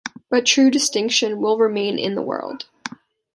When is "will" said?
1.41-1.59